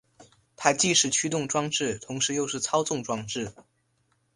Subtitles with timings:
[0.55, 3.53] 它既是驱动装置同时又是操纵装置。